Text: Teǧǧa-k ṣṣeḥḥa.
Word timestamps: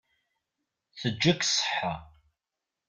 Teǧǧa-k 0.99 1.41
ṣṣeḥḥa. 1.49 1.93